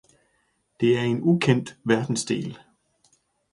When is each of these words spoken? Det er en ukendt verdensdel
Det 0.79 0.97
er 0.97 1.01
en 1.01 1.21
ukendt 1.21 1.77
verdensdel 1.83 2.59